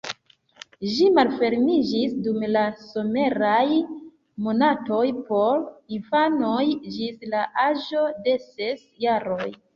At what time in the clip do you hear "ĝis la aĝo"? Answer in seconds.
6.97-8.05